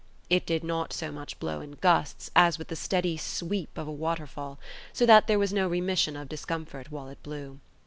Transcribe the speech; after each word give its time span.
It 0.31 0.47
did 0.47 0.63
not 0.63 0.93
so 0.93 1.11
much 1.11 1.37
blow 1.37 1.61
in 1.61 1.73
gusts 1.73 2.31
as 2.35 2.57
with 2.57 2.69
the 2.69 2.75
steady 2.75 3.17
sweep 3.17 3.77
of 3.77 3.87
a 3.87 3.91
waterfall, 3.91 4.57
so 4.91 5.05
that 5.05 5.27
there 5.27 5.37
was 5.37 5.53
no 5.53 5.67
remission 5.67 6.15
of 6.17 6.27
discomfort 6.27 6.89
while 6.91 7.07
it 7.07 7.21
blew. 7.21 7.59